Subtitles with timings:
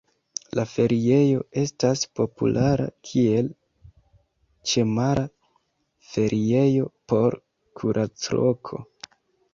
[0.59, 3.51] La feriejo estas populara kiel
[4.73, 5.27] ĉemara
[6.15, 7.39] feriejo por
[7.83, 8.85] kuracloko.